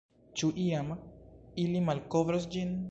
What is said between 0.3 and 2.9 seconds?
Ĉu iam ili malkovros ĝin?